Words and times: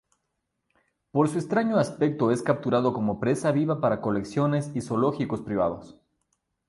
Por 1.11 1.29
su 1.29 1.37
extraño 1.37 1.77
aspecto 1.77 2.31
es 2.31 2.41
capturado 2.41 2.91
como 2.91 3.19
presa 3.19 3.51
viva 3.51 3.79
para 3.79 4.01
colecciones 4.01 4.71
y 4.73 4.81
zoológicos 4.81 5.41
privados. 5.41 5.95